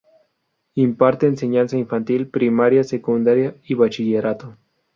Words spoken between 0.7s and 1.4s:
Imparte